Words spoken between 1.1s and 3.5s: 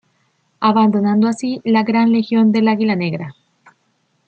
así la Gran Legión del Águila Negra.